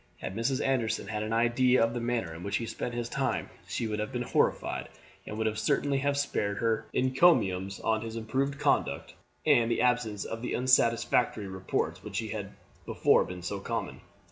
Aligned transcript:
Had 0.17 0.35
Mrs. 0.35 0.65
Anderson 0.65 1.09
had 1.09 1.21
an 1.21 1.31
idea 1.31 1.83
of 1.83 1.93
the 1.93 1.99
manner 1.99 2.33
in 2.33 2.41
which 2.41 2.57
he 2.57 2.65
spent 2.65 2.95
his 2.95 3.07
time 3.07 3.51
she 3.67 3.85
would 3.85 3.99
have 3.99 4.11
been 4.11 4.23
horrified, 4.23 4.89
and 5.27 5.37
would 5.37 5.57
certainly 5.59 5.99
have 5.99 6.17
spared 6.17 6.57
her 6.57 6.87
encomiums 6.91 7.79
on 7.79 8.01
his 8.01 8.15
improved 8.15 8.57
conduct 8.57 9.13
and 9.45 9.69
the 9.69 9.81
absence 9.83 10.25
of 10.25 10.41
the 10.41 10.55
unsatisfactory 10.55 11.45
reports 11.47 12.03
which 12.03 12.19
had 12.31 12.53
before 12.83 13.23
been 13.23 13.43
so 13.43 13.59
common. 13.59 14.01